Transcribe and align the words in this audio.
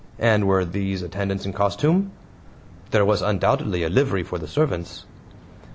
"And 0.17 0.47
were 0.47 0.65
these 0.65 1.03
attendants 1.03 1.45
in 1.45 1.53
costume?" 1.53 2.09
"There 2.89 3.05
was 3.05 3.21
undoubtedly 3.21 3.83
a 3.83 3.89
livery 3.89 4.23
for 4.23 4.39
the 4.39 4.47
servants." 4.47 5.05